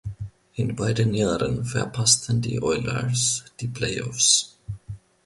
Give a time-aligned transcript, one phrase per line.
[0.55, 4.57] In beiden Jahren verpassten die Oilers die Playoffs.